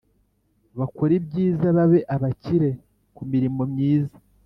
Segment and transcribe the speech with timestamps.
[0.79, 2.69] Bakore ibyiza babe abakire
[3.15, 4.15] ku mirimo myiza